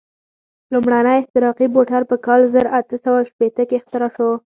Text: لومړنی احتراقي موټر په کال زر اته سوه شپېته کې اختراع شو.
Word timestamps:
لومړنی 0.73 1.15
احتراقي 1.19 1.67
موټر 1.75 2.01
په 2.09 2.15
کال 2.25 2.41
زر 2.53 2.65
اته 2.79 2.95
سوه 3.05 3.19
شپېته 3.29 3.63
کې 3.67 3.75
اختراع 3.79 4.11
شو. 4.15 4.31